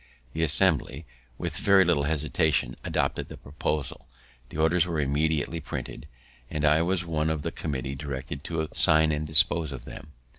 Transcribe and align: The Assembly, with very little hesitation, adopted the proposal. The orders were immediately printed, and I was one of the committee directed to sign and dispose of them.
The 0.33 0.41
Assembly, 0.41 1.05
with 1.37 1.55
very 1.57 1.85
little 1.85 2.05
hesitation, 2.05 2.75
adopted 2.83 3.27
the 3.29 3.37
proposal. 3.37 4.07
The 4.49 4.57
orders 4.57 4.87
were 4.87 4.99
immediately 4.99 5.59
printed, 5.59 6.07
and 6.49 6.65
I 6.65 6.81
was 6.81 7.05
one 7.05 7.29
of 7.29 7.43
the 7.43 7.51
committee 7.51 7.93
directed 7.93 8.43
to 8.45 8.67
sign 8.73 9.11
and 9.11 9.27
dispose 9.27 9.71
of 9.71 9.85
them. 9.85 10.13